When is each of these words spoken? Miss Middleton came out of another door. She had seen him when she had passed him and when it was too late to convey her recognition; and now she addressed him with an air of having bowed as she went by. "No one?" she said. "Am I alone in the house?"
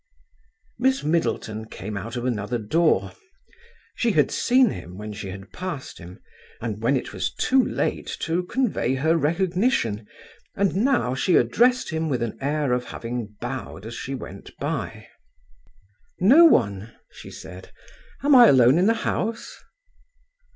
Miss 0.79 1.03
Middleton 1.03 1.65
came 1.65 1.95
out 1.95 2.15
of 2.15 2.25
another 2.25 2.57
door. 2.57 3.11
She 3.93 4.13
had 4.13 4.31
seen 4.31 4.71
him 4.71 4.97
when 4.97 5.13
she 5.13 5.29
had 5.29 5.53
passed 5.53 5.99
him 5.99 6.19
and 6.59 6.81
when 6.81 6.97
it 6.97 7.13
was 7.13 7.31
too 7.31 7.63
late 7.63 8.07
to 8.21 8.41
convey 8.41 8.95
her 8.95 9.15
recognition; 9.15 10.07
and 10.55 10.75
now 10.75 11.13
she 11.13 11.35
addressed 11.35 11.91
him 11.91 12.09
with 12.09 12.23
an 12.23 12.35
air 12.41 12.73
of 12.73 12.85
having 12.85 13.35
bowed 13.39 13.85
as 13.85 13.93
she 13.93 14.15
went 14.15 14.49
by. 14.57 15.05
"No 16.19 16.45
one?" 16.45 16.95
she 17.11 17.29
said. 17.29 17.71
"Am 18.23 18.33
I 18.33 18.47
alone 18.47 18.79
in 18.79 18.87
the 18.87 18.95
house?" 19.05 19.55